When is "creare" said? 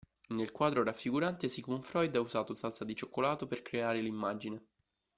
3.61-4.01